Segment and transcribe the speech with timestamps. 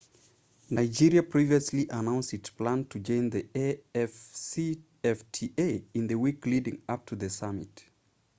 [0.77, 3.43] nigeria previously announced it planned to join the
[3.93, 4.79] afcfta
[5.93, 7.83] in the week leading up to the summit